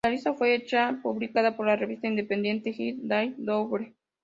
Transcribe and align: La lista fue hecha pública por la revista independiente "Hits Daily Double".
La 0.03 0.09
lista 0.09 0.33
fue 0.33 0.55
hecha 0.55 0.99
pública 1.03 1.55
por 1.55 1.67
la 1.67 1.75
revista 1.75 2.07
independiente 2.07 2.73
"Hits 2.75 3.07
Daily 3.07 3.35
Double". 3.37 3.93